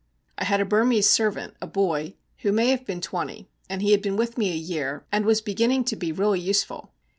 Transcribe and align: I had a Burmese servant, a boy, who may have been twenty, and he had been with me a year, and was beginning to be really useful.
I 0.39 0.45
had 0.45 0.59
a 0.59 0.65
Burmese 0.65 1.07
servant, 1.07 1.53
a 1.61 1.67
boy, 1.67 2.15
who 2.39 2.51
may 2.51 2.69
have 2.71 2.87
been 2.87 3.01
twenty, 3.01 3.51
and 3.69 3.83
he 3.83 3.91
had 3.91 4.01
been 4.01 4.17
with 4.17 4.35
me 4.35 4.51
a 4.51 4.55
year, 4.55 5.05
and 5.11 5.25
was 5.25 5.41
beginning 5.41 5.83
to 5.83 5.95
be 5.95 6.11
really 6.11 6.39
useful. 6.39 6.91